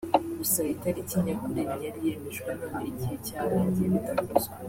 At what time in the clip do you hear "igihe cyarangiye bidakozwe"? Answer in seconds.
2.91-4.53